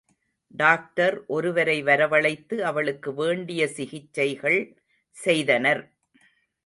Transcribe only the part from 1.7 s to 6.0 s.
வரவழைத்து அவளுக்கு வேண்டிய சிகிச்சைகள் செய்தனர்.